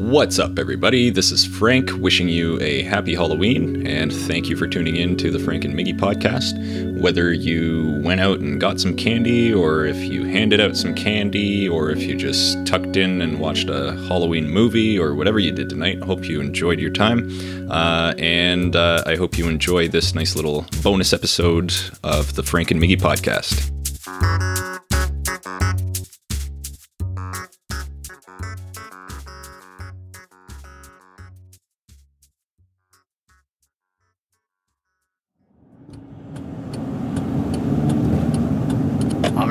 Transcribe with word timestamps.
What's 0.00 0.38
up, 0.38 0.58
everybody? 0.58 1.10
This 1.10 1.30
is 1.30 1.44
Frank 1.44 1.90
wishing 1.98 2.26
you 2.26 2.58
a 2.62 2.84
happy 2.84 3.14
Halloween, 3.14 3.86
and 3.86 4.10
thank 4.10 4.48
you 4.48 4.56
for 4.56 4.66
tuning 4.66 4.96
in 4.96 5.14
to 5.18 5.30
the 5.30 5.38
Frank 5.38 5.62
and 5.66 5.74
Miggy 5.74 5.94
podcast. 5.94 6.98
Whether 6.98 7.34
you 7.34 8.00
went 8.02 8.22
out 8.22 8.40
and 8.40 8.58
got 8.58 8.80
some 8.80 8.96
candy, 8.96 9.52
or 9.52 9.84
if 9.84 9.98
you 9.98 10.24
handed 10.24 10.58
out 10.58 10.74
some 10.74 10.94
candy, 10.94 11.68
or 11.68 11.90
if 11.90 12.00
you 12.00 12.16
just 12.16 12.66
tucked 12.66 12.96
in 12.96 13.20
and 13.20 13.40
watched 13.40 13.68
a 13.68 13.92
Halloween 14.08 14.48
movie, 14.48 14.98
or 14.98 15.14
whatever 15.14 15.38
you 15.38 15.52
did 15.52 15.68
tonight, 15.68 15.98
I 16.00 16.06
hope 16.06 16.24
you 16.24 16.40
enjoyed 16.40 16.80
your 16.80 16.92
time. 16.92 17.70
Uh, 17.70 18.14
and 18.16 18.76
uh, 18.76 19.04
I 19.04 19.16
hope 19.16 19.36
you 19.36 19.48
enjoy 19.48 19.88
this 19.88 20.14
nice 20.14 20.34
little 20.34 20.64
bonus 20.82 21.12
episode 21.12 21.74
of 22.02 22.36
the 22.36 22.42
Frank 22.42 22.70
and 22.70 22.80
Miggy 22.82 22.98
podcast. 22.98 23.79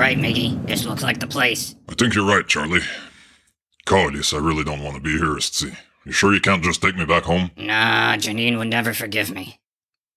Right, 0.09 0.17
Miggy, 0.17 0.65
this 0.65 0.85
looks 0.85 1.03
like 1.03 1.19
the 1.19 1.27
place. 1.27 1.75
I 1.87 1.93
think 1.93 2.15
you're 2.15 2.25
right, 2.25 2.47
Charlie. 2.47 2.81
Codius, 3.85 4.33
I 4.33 4.43
really 4.43 4.63
don't 4.63 4.83
want 4.83 4.95
to 4.95 5.01
be 5.01 5.15
here, 5.17 5.39
see. 5.39 5.71
You 6.03 6.11
sure 6.11 6.33
you 6.33 6.41
can't 6.41 6.63
just 6.63 6.81
take 6.81 6.95
me 6.95 7.05
back 7.05 7.23
home? 7.23 7.51
Nah, 7.55 8.15
Janine 8.15 8.57
would 8.57 8.69
never 8.69 8.93
forgive 8.93 9.29
me. 9.29 9.59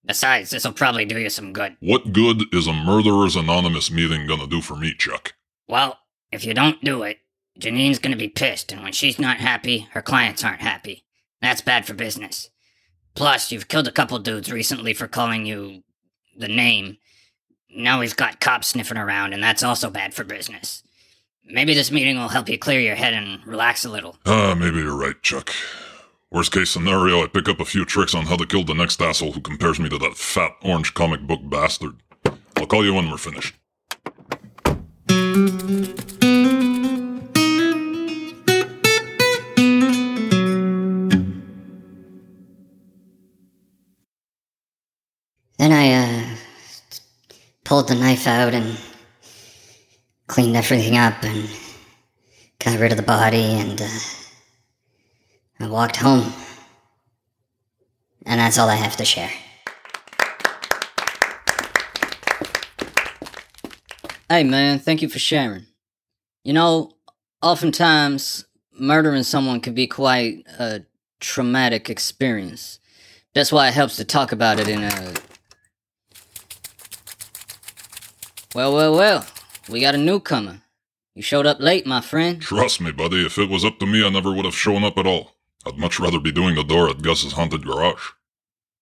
Besides, 0.03 0.49
this'll 0.49 0.73
probably 0.73 1.05
do 1.05 1.19
you 1.19 1.29
some 1.29 1.53
good. 1.53 1.77
What 1.79 2.11
good 2.11 2.43
is 2.51 2.65
a 2.65 2.73
Murderers 2.73 3.35
Anonymous 3.35 3.91
meeting 3.91 4.25
gonna 4.25 4.47
do 4.47 4.61
for 4.61 4.75
me, 4.75 4.95
Chuck? 4.97 5.35
Well, 5.67 5.99
if 6.31 6.43
you 6.43 6.55
don't 6.55 6.83
do 6.83 7.03
it, 7.03 7.19
Janine's 7.59 7.99
gonna 7.99 8.15
be 8.15 8.29
pissed, 8.29 8.71
and 8.71 8.81
when 8.81 8.93
she's 8.93 9.19
not 9.19 9.37
happy, 9.37 9.87
her 9.91 10.01
clients 10.01 10.43
aren't 10.43 10.61
happy. 10.61 11.05
That's 11.39 11.61
bad 11.61 11.85
for 11.85 11.93
business. 11.93 12.49
Plus, 13.13 13.51
you've 13.51 13.67
killed 13.67 13.87
a 13.87 13.91
couple 13.91 14.17
dudes 14.17 14.51
recently 14.51 14.95
for 14.95 15.07
calling 15.07 15.45
you 15.45 15.83
the 16.35 16.47
name. 16.47 16.97
Now 17.75 17.99
we've 17.99 18.15
got 18.15 18.39
cops 18.39 18.67
sniffing 18.67 18.97
around, 18.97 19.33
and 19.33 19.43
that's 19.43 19.63
also 19.63 19.89
bad 19.89 20.13
for 20.13 20.23
business. 20.23 20.83
Maybe 21.45 21.73
this 21.73 21.91
meeting 21.91 22.17
will 22.17 22.29
help 22.29 22.47
you 22.47 22.57
clear 22.57 22.79
your 22.79 22.95
head 22.95 23.13
and 23.13 23.45
relax 23.45 23.83
a 23.83 23.89
little. 23.89 24.17
Ah, 24.25 24.55
maybe 24.55 24.77
you're 24.77 24.95
right, 24.95 25.21
Chuck. 25.21 25.51
Worst 26.31 26.51
case 26.51 26.71
scenario, 26.71 27.23
I 27.23 27.27
pick 27.27 27.49
up 27.49 27.59
a 27.59 27.65
few 27.65 27.85
tricks 27.85 28.15
on 28.15 28.25
how 28.25 28.37
to 28.37 28.45
kill 28.45 28.63
the 28.63 28.73
next 28.73 29.01
asshole 29.01 29.33
who 29.33 29.41
compares 29.41 29.79
me 29.79 29.89
to 29.89 29.97
that 29.99 30.17
fat 30.17 30.51
orange 30.63 30.93
comic 30.93 31.21
book 31.21 31.41
bastard. 31.43 31.95
I'll 32.57 32.65
call 32.65 32.85
you 32.85 32.93
when 32.93 33.09
we're 33.09 33.17
finished. 33.17 33.55
Then 45.59 45.71
I, 45.71 45.93
uh, 45.93 46.22
pulled 47.73 47.87
the 47.87 47.95
knife 47.95 48.27
out 48.27 48.53
and 48.53 48.77
cleaned 50.27 50.55
everything 50.55 50.95
up 50.95 51.23
and 51.23 51.49
got 52.59 52.79
rid 52.79 52.91
of 52.91 52.97
the 52.97 53.03
body 53.03 53.45
and, 53.45 53.81
uh, 53.81 53.87
I 55.59 55.67
walked 55.67 55.95
home. 55.95 56.31
And 58.27 58.39
that's 58.39 58.59
all 58.59 58.69
I 58.69 58.75
have 58.75 58.95
to 58.97 59.05
share. 59.05 59.31
Hey 64.29 64.43
man, 64.43 64.77
thank 64.77 65.01
you 65.01 65.09
for 65.09 65.17
sharing. 65.17 65.65
You 66.43 66.53
know, 66.53 66.91
oftentimes 67.41 68.45
murdering 68.79 69.23
someone 69.23 69.61
can 69.61 69.73
be 69.73 69.87
quite 69.87 70.45
a 70.59 70.83
traumatic 71.19 71.89
experience. 71.89 72.77
That's 73.33 73.51
why 73.51 73.69
it 73.69 73.73
helps 73.73 73.95
to 73.95 74.05
talk 74.05 74.31
about 74.31 74.59
it 74.59 74.67
in 74.67 74.83
a. 74.83 75.32
Well, 78.55 78.71
well, 78.73 78.93
well. 78.93 79.25
We 79.67 79.81
got 79.81 79.95
a 79.95 79.97
newcomer. 79.97 80.61
You 81.15 81.23
showed 81.23 81.47
up 81.47 81.59
late, 81.59 81.87
my 81.87 82.01
friend. 82.01 82.39
Trust 82.39 82.81
me, 82.81 82.91
buddy, 82.91 83.25
if 83.25 83.39
it 83.39 83.49
was 83.49 83.65
up 83.65 83.79
to 83.79 83.87
me, 83.87 84.05
I 84.05 84.09
never 84.09 84.31
would 84.31 84.45
have 84.45 84.55
shown 84.55 84.83
up 84.83 84.97
at 84.99 85.07
all. 85.07 85.31
I'd 85.65 85.77
much 85.79 85.99
rather 85.99 86.19
be 86.19 86.31
doing 86.31 86.53
the 86.53 86.63
door 86.63 86.87
at 86.87 87.01
Gus's 87.01 87.33
haunted 87.33 87.65
garage. 87.65 88.11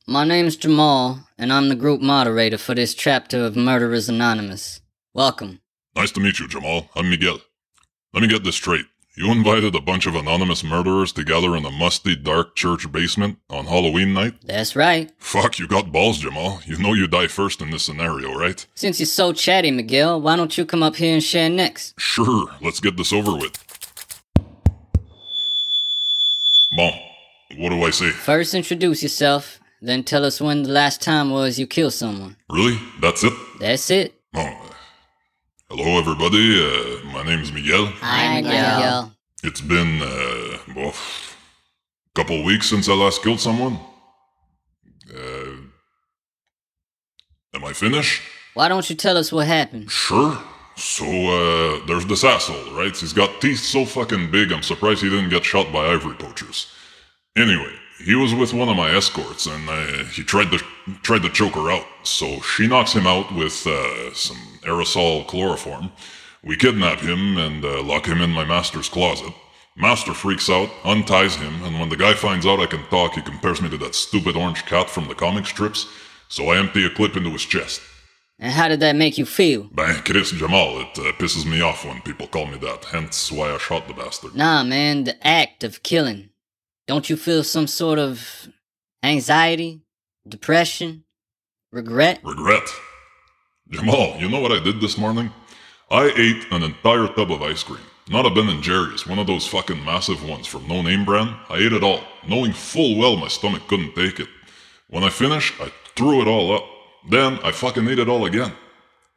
My 0.06 0.26
name's 0.26 0.58
Jamal, 0.58 1.28
and 1.38 1.54
I'm 1.54 1.70
the 1.70 1.76
group 1.76 2.02
moderator 2.02 2.58
for 2.58 2.76
this 2.76 2.94
chapter 2.94 3.46
of 3.46 3.56
Murderers 3.56 4.10
Anonymous. 4.10 4.82
Welcome. 5.14 5.62
Nice 5.96 6.12
to 6.12 6.20
meet 6.20 6.40
you, 6.40 6.50
Jamal. 6.50 6.90
I'm 6.94 7.10
Miguel. 7.10 7.40
Let 8.14 8.22
me 8.22 8.28
get 8.28 8.44
this 8.44 8.56
straight. 8.56 8.88
You 9.14 9.30
invited 9.30 9.76
a 9.76 9.82
bunch 9.82 10.06
of 10.06 10.16
anonymous 10.16 10.64
murderers 10.64 11.12
together 11.12 11.58
in 11.58 11.66
a 11.66 11.70
musty, 11.70 12.16
dark 12.16 12.56
church 12.56 12.90
basement 12.90 13.40
on 13.50 13.66
Halloween 13.66 14.14
night? 14.14 14.36
That's 14.46 14.74
right. 14.74 15.12
Fuck, 15.20 15.60
you 15.60 15.68
got 15.68 15.92
balls, 15.92 16.20
Jamal. 16.20 16.62
You 16.66 16.78
know 16.78 16.94
you 16.94 17.08
die 17.08 17.28
first 17.28 17.62
in 17.62 17.72
this 17.72 17.84
scenario, 17.84 18.34
right? 18.34 18.66
Since 18.74 19.02
you're 19.02 19.08
so 19.08 19.34
chatty, 19.34 19.70
Miguel, 19.70 20.22
why 20.22 20.38
don't 20.38 20.58
you 20.58 20.66
come 20.66 20.82
up 20.82 20.96
here 20.96 21.14
and 21.14 21.22
share 21.22 21.50
next? 21.50 21.94
Sure, 22.00 22.48
let's 22.62 22.80
get 22.80 22.96
this 22.96 23.12
over 23.12 23.34
with. 23.36 23.52
Bon, 26.72 26.94
what 27.58 27.70
do 27.70 27.84
I 27.84 27.90
say? 27.90 28.12
First, 28.12 28.54
introduce 28.54 29.04
yourself, 29.04 29.60
then 29.82 30.06
tell 30.06 30.24
us 30.24 30.40
when 30.40 30.64
the 30.64 30.70
last 30.70 31.02
time 31.02 31.32
was 31.32 31.60
you 31.60 31.68
killed 31.68 31.94
someone. 31.94 32.38
Really? 32.50 32.80
That's 33.02 33.26
it? 33.26 33.34
That's 33.60 33.92
it. 33.92 34.14
Oh. 34.34 34.71
Hello, 35.74 35.98
everybody. 35.98 36.62
Uh, 36.62 37.14
my 37.14 37.24
name's 37.24 37.50
Miguel. 37.54 37.86
Hi, 38.02 38.42
Miguel. 38.42 39.16
It's 39.42 39.62
been, 39.62 40.02
uh, 40.02 40.58
well, 40.76 40.90
a 40.90 42.14
couple 42.14 42.44
weeks 42.44 42.70
since 42.70 42.90
I 42.90 42.94
last 42.94 43.24
killed 43.24 43.40
someone. 43.40 43.80
Uh, 45.10 45.56
am 47.54 47.64
I 47.64 47.72
finished? 47.72 48.22
Why 48.54 48.68
don't 48.68 48.90
you 48.90 48.98
tell 48.98 49.16
us 49.16 49.32
what 49.32 49.48
happened? 49.48 49.90
Sure. 49.90 50.38
So, 50.76 51.06
uh, 51.06 51.86
there's 51.86 52.06
this 52.06 52.26
asshole, 52.26 52.74
right? 52.74 52.94
He's 52.94 53.14
got 53.14 53.40
teeth 53.40 53.60
so 53.60 53.86
fucking 53.86 54.30
big, 54.30 54.52
I'm 54.52 54.64
surprised 54.64 55.02
he 55.02 55.10
didn't 55.10 55.30
get 55.30 55.46
shot 55.46 55.72
by 55.72 55.86
ivory 55.86 56.16
poachers. 56.16 56.70
Anyway, 57.38 57.74
he 58.04 58.16
was 58.16 58.34
with 58.34 58.54
one 58.54 58.70
of 58.70 58.76
my 58.76 58.96
escorts, 58.96 59.46
and 59.46 59.70
uh, 59.70 60.04
he 60.06 60.24
tried 60.24 60.52
to 60.52 60.60
tried 61.04 61.22
to 61.24 61.30
choke 61.30 61.56
her 61.56 61.72
out. 61.72 61.86
So 62.04 62.42
she 62.42 62.68
knocks 62.68 62.94
him 62.94 63.08
out 63.08 63.34
with 63.34 63.66
uh, 63.66 64.14
some 64.14 64.38
aerosol 64.64 65.28
chloroform. 65.28 65.92
We 66.44 66.56
kidnap 66.56 67.00
him 67.00 67.38
and 67.38 67.64
uh, 67.64 67.84
lock 67.84 68.08
him 68.08 68.22
in 68.22 68.32
my 68.32 68.46
master's 68.46 68.90
closet. 68.90 69.34
Master 69.78 70.14
freaks 70.14 70.50
out, 70.50 70.70
unties 70.84 71.36
him, 71.36 71.64
and 71.64 71.80
when 71.80 71.90
the 71.90 71.96
guy 71.96 72.14
finds 72.14 72.46
out 72.46 72.60
I 72.60 72.66
can 72.66 72.84
talk, 72.90 73.14
he 73.14 73.22
compares 73.22 73.62
me 73.62 73.70
to 73.70 73.78
that 73.78 73.96
stupid 73.96 74.36
orange 74.36 74.66
cat 74.66 74.90
from 74.90 75.08
the 75.08 75.16
comic 75.16 75.46
strips. 75.46 75.88
So 76.28 76.50
I 76.50 76.58
empty 76.58 76.86
a 76.86 76.90
clip 76.90 77.16
into 77.16 77.30
his 77.30 77.46
chest. 77.46 77.82
And 78.40 78.52
how 78.52 78.68
did 78.68 78.80
that 78.80 78.96
make 78.96 79.20
you 79.20 79.26
feel? 79.26 79.70
Bang, 79.72 80.02
Chris 80.04 80.32
Jamal, 80.32 80.82
it 80.82 80.98
uh, 80.98 81.12
pisses 81.14 81.46
me 81.46 81.62
off 81.62 81.86
when 81.86 82.02
people 82.02 82.26
call 82.28 82.48
me 82.48 82.58
that, 82.58 82.86
hence 82.86 83.32
why 83.32 83.54
I 83.54 83.58
shot 83.60 83.88
the 83.88 83.94
bastard. 83.94 84.36
Nah, 84.36 84.64
man, 84.64 85.04
the 85.04 85.16
act 85.26 85.64
of 85.64 85.84
killing. 85.84 86.31
Don't 86.88 87.10
you 87.10 87.16
feel 87.16 87.44
some 87.44 87.68
sort 87.68 88.00
of 88.00 88.50
anxiety, 89.04 89.82
depression, 90.28 91.04
regret? 91.72 92.20
Regret. 92.24 92.68
Jamal, 93.70 94.18
you 94.20 94.28
know 94.30 94.40
what 94.42 94.52
I 94.52 94.60
did 94.62 94.82
this 94.82 94.98
morning? 94.98 95.32
I 95.90 96.12
ate 96.16 96.52
an 96.52 96.64
entire 96.64 97.08
tub 97.08 97.32
of 97.32 97.42
ice 97.42 97.64
cream. 97.64 97.80
Not 98.10 98.26
a 98.26 98.30
Ben 98.30 98.50
and 98.50 98.64
Jerry's, 98.64 99.08
one 99.08 99.20
of 99.20 99.28
those 99.28 99.48
fucking 99.48 99.86
massive 99.86 100.28
ones 100.28 100.48
from 100.48 100.68
No 100.68 100.82
Name 100.82 101.06
Brand. 101.06 101.36
I 101.50 101.58
ate 101.58 101.72
it 101.72 101.84
all, 101.84 102.02
knowing 102.28 102.52
full 102.52 102.98
well 102.98 103.16
my 103.16 103.28
stomach 103.28 103.68
couldn't 103.68 103.96
take 103.96 104.20
it. 104.20 104.28
When 104.90 105.04
I 105.04 105.10
finished, 105.10 105.54
I 105.62 105.72
threw 105.96 106.22
it 106.22 106.28
all 106.28 106.54
up. 106.54 106.66
Then 107.10 107.40
I 107.44 107.52
fucking 107.52 107.88
ate 107.88 108.00
it 108.00 108.10
all 108.10 108.26
again. 108.26 108.54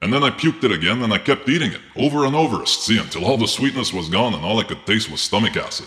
And 0.00 0.12
then 0.12 0.22
I 0.22 0.31
puked 0.31 0.64
it 0.64 0.70
again 0.70 1.02
and 1.02 1.12
I 1.12 1.19
kept 1.19 1.48
eating 1.48 1.72
it, 1.72 1.81
over 1.96 2.26
and 2.26 2.36
over, 2.36 2.66
see, 2.66 2.98
until 2.98 3.25
all 3.25 3.38
the 3.38 3.48
sweetness 3.48 3.92
was 3.92 4.08
gone 4.08 4.34
and 4.34 4.44
all 4.44 4.60
I 4.60 4.64
could 4.64 4.84
taste 4.86 5.10
was 5.10 5.20
stomach 5.20 5.56
acid. 5.56 5.86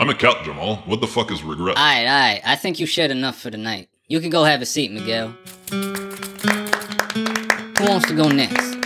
I'm 0.00 0.08
a 0.10 0.14
cat, 0.14 0.44
Jamal. 0.44 0.76
What 0.86 1.00
the 1.00 1.08
fuck 1.08 1.32
is 1.32 1.42
regret? 1.42 1.76
Alright, 1.76 2.06
alright. 2.06 2.40
I 2.44 2.54
think 2.54 2.78
you've 2.78 2.88
shared 2.88 3.10
enough 3.10 3.40
for 3.40 3.50
tonight. 3.50 3.88
You 4.06 4.20
can 4.20 4.30
go 4.30 4.44
have 4.44 4.62
a 4.62 4.66
seat, 4.66 4.92
Miguel. 4.92 5.34
Who 5.70 7.84
wants 7.84 8.06
to 8.06 8.14
go 8.14 8.28
next? 8.28 8.76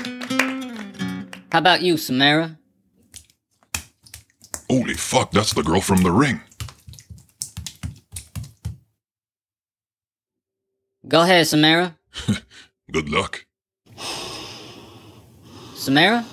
How 1.52 1.58
about 1.58 1.82
you, 1.82 1.98
Samara? 1.98 2.56
Holy 4.70 4.94
fuck, 4.94 5.32
that's 5.32 5.52
the 5.52 5.62
girl 5.62 5.82
from 5.82 6.02
the 6.02 6.10
ring. 6.10 6.40
Go 11.06 11.20
ahead, 11.20 11.46
Samara. 11.46 11.94
Good 12.90 13.10
luck. 13.10 13.44
Samara? 15.74 16.24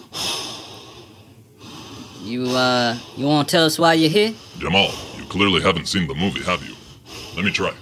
You, 2.21 2.45
uh, 2.45 2.97
you 3.17 3.25
wanna 3.25 3.45
tell 3.45 3.65
us 3.65 3.77
why 3.77 3.95
you're 3.95 4.09
here? 4.09 4.33
Jamal, 4.59 4.91
you 5.15 5.23
clearly 5.25 5.61
haven't 5.61 5.85
seen 5.87 6.05
the 6.05 6.13
movie, 6.13 6.41
have 6.41 6.61
you? 6.67 6.75
Let 7.33 7.45
me 7.45 7.51
try. 7.51 7.73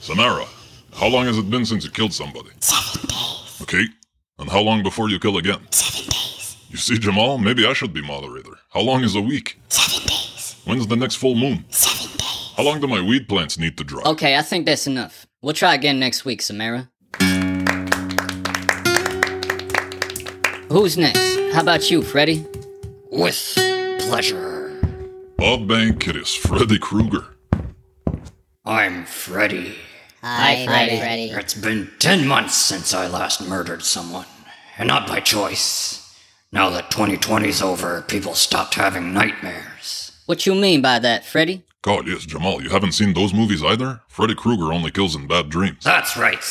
Samara, 0.00 0.46
how 0.92 1.06
long 1.06 1.26
has 1.26 1.38
it 1.38 1.48
been 1.48 1.64
since 1.64 1.84
you 1.84 1.90
killed 1.92 2.12
somebody? 2.12 2.50
Seven 2.58 3.08
days. 3.08 3.58
Okay. 3.62 3.84
And 4.40 4.50
how 4.50 4.60
long 4.60 4.82
before 4.82 5.08
you 5.08 5.20
kill 5.20 5.36
again? 5.38 5.60
Seven 5.70 6.10
days. 6.10 6.56
You 6.70 6.76
see, 6.76 6.98
Jamal, 6.98 7.38
maybe 7.38 7.64
I 7.66 7.72
should 7.72 7.92
be 7.92 8.02
moderator. 8.02 8.58
How 8.70 8.80
long 8.80 9.04
is 9.04 9.14
a 9.14 9.20
week? 9.20 9.60
Seven 9.68 10.08
days. 10.08 10.60
When's 10.64 10.88
the 10.88 10.96
next 10.96 11.14
full 11.14 11.36
moon? 11.36 11.64
Seven 11.70 12.16
days. 12.16 12.52
How 12.56 12.64
long 12.64 12.80
do 12.80 12.88
my 12.88 13.00
weed 13.00 13.28
plants 13.28 13.56
need 13.56 13.78
to 13.78 13.84
dry? 13.84 14.02
Okay, 14.04 14.36
I 14.36 14.42
think 14.42 14.66
that's 14.66 14.88
enough. 14.88 15.24
We'll 15.40 15.54
try 15.54 15.74
again 15.74 16.00
next 16.00 16.24
week, 16.24 16.42
Samara. 16.42 16.90
Who's 20.68 20.98
next? 20.98 21.54
How 21.54 21.60
about 21.60 21.92
you, 21.92 22.02
Freddy? 22.02 22.44
With 23.12 23.54
pleasure. 24.00 24.57
Bob 25.38 25.68
Bank, 25.68 26.08
it 26.08 26.16
is 26.16 26.34
Freddy 26.34 26.80
Krueger. 26.80 27.24
I'm 28.64 29.04
Freddy. 29.04 29.76
Hi, 30.20 30.66
Freddy. 30.66 31.30
It's 31.30 31.54
been 31.54 31.92
ten 32.00 32.26
months 32.26 32.56
since 32.56 32.92
I 32.92 33.06
last 33.06 33.48
murdered 33.48 33.84
someone, 33.84 34.26
and 34.76 34.88
not 34.88 35.06
by 35.06 35.20
choice. 35.20 36.12
Now 36.50 36.70
that 36.70 36.90
2020's 36.90 37.62
over, 37.62 38.02
people 38.02 38.34
stopped 38.34 38.74
having 38.74 39.14
nightmares. 39.14 40.10
What 40.26 40.44
you 40.44 40.56
mean 40.56 40.82
by 40.82 40.98
that, 40.98 41.24
Freddy? 41.24 41.62
God, 41.82 42.08
yes, 42.08 42.26
Jamal, 42.26 42.60
you 42.60 42.70
haven't 42.70 42.92
seen 42.92 43.14
those 43.14 43.32
movies 43.32 43.62
either? 43.62 44.00
Freddy 44.08 44.34
Krueger 44.34 44.72
only 44.72 44.90
kills 44.90 45.14
in 45.14 45.28
bad 45.28 45.50
dreams. 45.50 45.84
That's 45.84 46.16
right. 46.16 46.44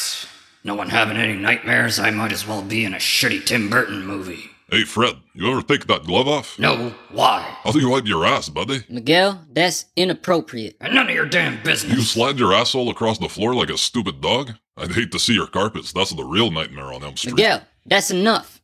No 0.63 0.75
one 0.75 0.91
having 0.91 1.17
any 1.17 1.35
nightmares, 1.35 1.99
I 1.99 2.11
might 2.11 2.31
as 2.31 2.47
well 2.47 2.61
be 2.61 2.85
in 2.85 2.93
a 2.93 2.97
shitty 2.97 3.45
Tim 3.45 3.69
Burton 3.69 4.05
movie. 4.07 4.51
Hey, 4.69 4.83
Fred, 4.83 5.15
you 5.33 5.49
ever 5.49 5.61
take 5.61 5.87
that 5.87 6.03
glove 6.03 6.27
off? 6.27 6.59
No, 6.59 6.93
why? 7.13 7.39
How 7.63 7.71
do 7.71 7.79
you 7.79 7.89
wipe 7.89 8.05
your 8.05 8.25
ass, 8.25 8.49
buddy? 8.49 8.83
Miguel, 8.89 9.41
that's 9.53 9.85
inappropriate. 9.95 10.75
And 10.81 10.93
none 10.93 11.07
of 11.07 11.15
your 11.15 11.25
damn 11.25 11.63
business. 11.63 11.95
You 11.95 12.01
slide 12.01 12.37
your 12.37 12.53
asshole 12.53 12.89
across 12.89 13.17
the 13.17 13.29
floor 13.29 13.55
like 13.55 13.69
a 13.69 13.77
stupid 13.77 14.19
dog? 14.19 14.51
I'd 14.75 14.91
hate 14.91 15.13
to 15.13 15.19
see 15.19 15.33
your 15.33 15.47
carpets. 15.47 15.93
That's 15.93 16.09
the 16.13 16.25
real 16.25 16.51
nightmare 16.51 16.91
on 16.91 17.01
Elm 17.01 17.15
Street. 17.15 17.35
Miguel, 17.35 17.61
that's 17.85 18.11
enough. 18.11 18.61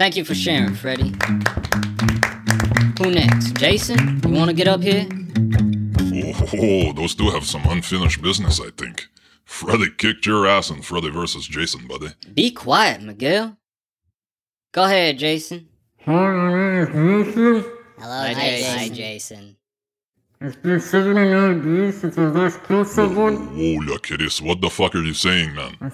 Thank 0.00 0.16
you 0.16 0.24
for 0.24 0.34
sharing, 0.34 0.74
Freddy. 0.74 1.12
Who 2.98 3.12
next? 3.12 3.52
Jason? 3.58 4.20
You 4.26 4.34
want 4.34 4.50
to 4.50 4.56
get 4.56 4.66
up 4.66 4.82
here? 4.82 5.06
Oh, 6.60 6.92
those 6.96 7.14
two 7.14 7.30
have 7.30 7.44
some 7.44 7.62
unfinished 7.66 8.22
business, 8.22 8.60
I 8.60 8.70
think. 8.76 9.06
Freddy 9.44 9.88
kicked 9.88 10.26
your 10.26 10.48
ass 10.48 10.68
in 10.70 10.82
Freddy 10.82 11.10
versus 11.10 11.46
Jason, 11.46 11.86
buddy. 11.86 12.08
Be 12.34 12.50
quiet, 12.50 13.02
Miguel. 13.02 13.56
Go 14.76 14.84
ahead, 14.84 15.18
Jason. 15.18 15.66
Hello, 17.98 18.04
Hi, 18.04 18.34
Jason. 18.34 18.78
Hi, 18.78 18.88
Jason. 18.90 19.56
Whoa, 23.56 23.80
look, 23.86 24.02
kiddies, 24.02 24.42
what 24.42 24.60
the 24.60 24.68
fuck 24.68 24.94
are 24.94 25.02
you 25.02 25.14
saying, 25.14 25.54
man? 25.54 25.78
Come 25.80 25.90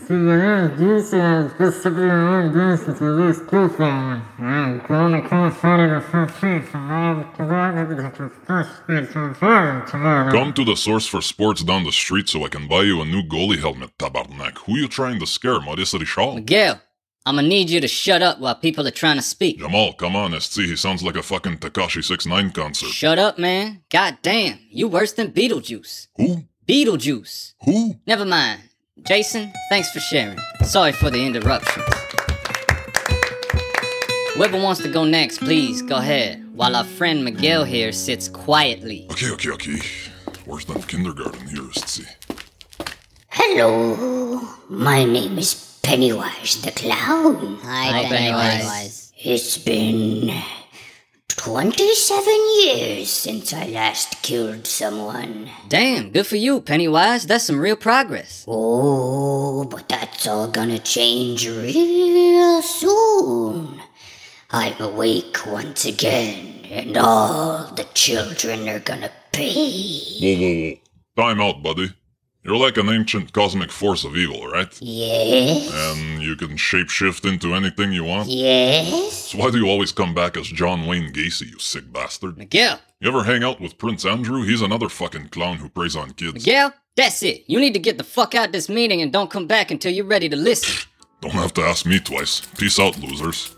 to 10.54 10.64
the 10.64 10.76
source 10.76 11.06
for 11.06 11.22
sports 11.22 11.62
down 11.62 11.84
the 11.84 11.92
street 11.92 12.28
so 12.28 12.44
I 12.44 12.48
can 12.48 12.66
buy 12.66 12.82
you 12.82 13.00
a 13.00 13.04
new 13.04 13.22
goalie 13.22 13.60
helmet, 13.60 13.96
tabarnak. 13.96 14.58
Who 14.66 14.74
are 14.74 14.78
you 14.78 14.88
trying 14.88 15.20
to 15.20 15.26
scare, 15.28 15.60
Maurice 15.60 15.94
Richard? 15.94 16.34
Miguel, 16.34 16.80
I'm 17.24 17.36
gonna 17.36 17.46
need 17.46 17.70
you 17.70 17.80
to 17.80 17.86
shut 17.86 18.20
up 18.20 18.40
while 18.40 18.56
people 18.56 18.84
are 18.84 18.90
trying 18.90 19.14
to 19.14 19.22
speak. 19.22 19.58
Jamal, 19.58 19.92
come 19.92 20.16
on, 20.16 20.38
SC, 20.40 20.62
he 20.62 20.74
sounds 20.74 21.04
like 21.04 21.14
a 21.14 21.22
fucking 21.22 21.58
Tekashi 21.58 22.02
69 22.02 22.50
concert. 22.50 22.88
Shut 22.88 23.16
up, 23.16 23.38
man. 23.38 23.82
God 23.90 24.18
damn, 24.22 24.58
you 24.68 24.88
worse 24.88 25.12
than 25.12 25.30
Beetlejuice. 25.30 26.08
Who? 26.16 26.44
Beetlejuice. 26.66 27.54
Who? 27.64 27.94
Never 28.08 28.24
mind. 28.24 28.62
Jason, 29.04 29.52
thanks 29.68 29.92
for 29.92 30.00
sharing. 30.00 30.38
Sorry 30.64 30.90
for 30.90 31.10
the 31.10 31.24
interruptions. 31.24 31.86
Whoever 34.34 34.60
wants 34.60 34.82
to 34.82 34.88
go 34.88 35.04
next, 35.04 35.38
please 35.38 35.80
go 35.80 35.96
ahead, 35.96 36.44
while 36.56 36.74
our 36.74 36.84
friend 36.84 37.24
Miguel 37.24 37.62
here 37.62 37.92
sits 37.92 38.28
quietly. 38.28 39.06
Okay, 39.12 39.30
okay, 39.30 39.50
okay. 39.50 39.78
Worse 40.44 40.64
than 40.64 40.82
kindergarten 40.82 41.46
here, 41.46 41.70
SC. 41.72 42.02
Hello, 43.28 44.40
my 44.68 45.04
name 45.04 45.38
is 45.38 45.71
Pennywise 45.92 46.62
the 46.62 46.70
Clown. 46.70 47.58
Hi, 47.64 48.04
Pennywise. 48.04 49.12
It's 49.18 49.58
been 49.58 50.32
27 51.28 52.24
years 52.64 53.10
since 53.10 53.52
I 53.52 53.66
last 53.66 54.22
killed 54.22 54.66
someone. 54.66 55.50
Damn, 55.68 56.08
good 56.08 56.26
for 56.26 56.36
you, 56.36 56.62
Pennywise. 56.62 57.26
That's 57.26 57.44
some 57.44 57.60
real 57.60 57.76
progress. 57.76 58.46
Oh, 58.48 59.64
but 59.64 59.86
that's 59.90 60.26
all 60.26 60.48
gonna 60.48 60.78
change 60.78 61.46
real 61.46 62.62
soon. 62.62 63.78
I'm 64.50 64.80
awake 64.80 65.44
once 65.44 65.84
again, 65.84 66.64
and 66.70 66.96
all 66.96 67.70
the 67.74 67.84
children 67.92 68.66
are 68.66 68.80
gonna 68.80 69.10
pay. 69.30 69.52
Whoa, 70.22 70.36
whoa, 70.40 70.72
whoa. 70.72 71.22
Time 71.22 71.40
out, 71.42 71.62
buddy. 71.62 71.92
You're 72.44 72.56
like 72.56 72.76
an 72.76 72.88
ancient 72.88 73.32
cosmic 73.32 73.70
force 73.70 74.02
of 74.04 74.16
evil, 74.16 74.48
right? 74.48 74.76
Yes? 74.80 75.70
And 75.72 76.20
you 76.20 76.34
can 76.34 76.56
shapeshift 76.56 77.24
into 77.28 77.54
anything 77.54 77.92
you 77.92 78.02
want? 78.02 78.28
Yes? 78.28 79.30
So 79.30 79.38
why 79.38 79.52
do 79.52 79.58
you 79.58 79.68
always 79.68 79.92
come 79.92 80.12
back 80.12 80.36
as 80.36 80.48
John 80.48 80.84
Wayne 80.86 81.12
Gacy, 81.12 81.50
you 81.52 81.58
sick 81.60 81.92
bastard? 81.92 82.36
Miguel, 82.38 82.80
You 82.98 83.08
ever 83.08 83.22
hang 83.22 83.44
out 83.44 83.60
with 83.60 83.78
Prince 83.78 84.04
Andrew? 84.04 84.42
He's 84.42 84.60
another 84.60 84.88
fucking 84.88 85.28
clown 85.28 85.58
who 85.58 85.68
preys 85.68 85.94
on 85.94 86.10
kids. 86.14 86.34
Miguel, 86.34 86.74
that's 86.96 87.22
it. 87.22 87.44
You 87.46 87.60
need 87.60 87.74
to 87.74 87.78
get 87.80 87.96
the 87.96 88.02
fuck 88.04 88.34
out 88.34 88.50
this 88.50 88.68
meeting 88.68 89.00
and 89.02 89.12
don't 89.12 89.30
come 89.30 89.46
back 89.46 89.70
until 89.70 89.92
you're 89.92 90.04
ready 90.04 90.28
to 90.28 90.36
listen. 90.36 90.88
Don't 91.20 91.30
have 91.34 91.54
to 91.54 91.62
ask 91.62 91.86
me 91.86 92.00
twice. 92.00 92.40
Peace 92.58 92.80
out, 92.80 92.98
losers. 92.98 93.54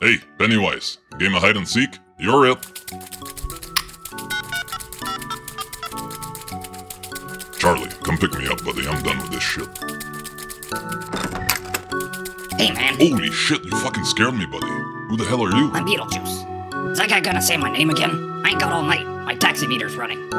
Hey, 0.00 0.18
Pennywise. 0.38 0.98
Game 1.18 1.34
of 1.34 1.42
hide 1.42 1.56
and 1.56 1.66
seek? 1.66 1.98
You're 2.20 2.46
it. 2.52 3.43
Come 8.16 8.30
pick 8.30 8.38
me 8.38 8.48
up, 8.48 8.62
buddy. 8.64 8.86
I'm 8.86 9.02
done 9.02 9.18
with 9.18 9.30
this 9.30 9.42
shit. 9.42 9.68
Hey, 12.58 12.72
man, 12.72 12.94
Holy 12.98 13.30
shit, 13.30 13.64
you 13.64 13.70
fucking 13.78 14.04
scared 14.04 14.34
me, 14.34 14.46
buddy. 14.46 14.66
Who 15.08 15.16
the 15.16 15.24
hell 15.24 15.42
are 15.42 15.50
you? 15.50 15.70
I'm 15.72 15.86
Beetlejuice. 15.86 16.92
Is 16.92 16.98
that 16.98 17.08
guy 17.08 17.20
gonna 17.20 17.42
say 17.42 17.56
my 17.56 17.70
name 17.70 17.90
again? 17.90 18.42
I 18.44 18.50
ain't 18.50 18.60
got 18.60 18.72
all 18.72 18.82
night. 18.82 19.06
My 19.24 19.34
taxi 19.34 19.66
meter's 19.66 19.96
running. 19.96 20.30